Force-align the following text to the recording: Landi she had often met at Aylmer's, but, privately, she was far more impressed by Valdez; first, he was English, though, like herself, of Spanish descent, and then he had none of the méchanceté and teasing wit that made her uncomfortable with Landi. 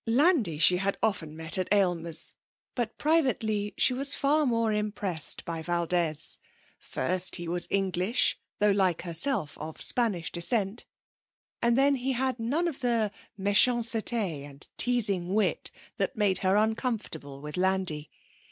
Landi 0.07 0.57
she 0.57 0.77
had 0.77 0.97
often 1.03 1.37
met 1.37 1.59
at 1.59 1.71
Aylmer's, 1.71 2.33
but, 2.73 2.97
privately, 2.97 3.75
she 3.77 3.93
was 3.93 4.15
far 4.15 4.47
more 4.47 4.73
impressed 4.73 5.45
by 5.45 5.61
Valdez; 5.61 6.39
first, 6.79 7.35
he 7.35 7.47
was 7.47 7.67
English, 7.69 8.39
though, 8.57 8.71
like 8.71 9.03
herself, 9.03 9.55
of 9.59 9.79
Spanish 9.79 10.31
descent, 10.31 10.87
and 11.61 11.77
then 11.77 11.97
he 11.97 12.13
had 12.13 12.39
none 12.39 12.67
of 12.67 12.79
the 12.79 13.11
méchanceté 13.39 14.43
and 14.49 14.69
teasing 14.75 15.35
wit 15.35 15.69
that 15.97 16.17
made 16.17 16.39
her 16.39 16.55
uncomfortable 16.55 17.39
with 17.39 17.55
Landi. 17.55 18.09